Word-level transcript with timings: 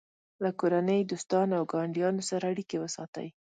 له 0.43 0.49
کورنۍ، 0.59 0.99
دوستانو 1.11 1.53
او 1.59 1.63
ګاونډیانو 1.73 2.21
سره 2.29 2.43
اړیکې 2.53 2.77
وساتئ. 2.79 3.27